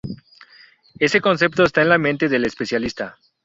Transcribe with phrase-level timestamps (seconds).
[0.97, 3.19] Ese concepto está en la mente del especialista.